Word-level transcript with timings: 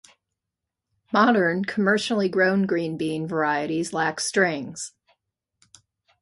Modern, 1.13 1.63
commercially 1.63 2.27
grown 2.27 2.65
green 2.65 2.97
bean 2.97 3.27
varieties 3.27 3.93
lack 3.93 4.19
strings. 4.19 4.93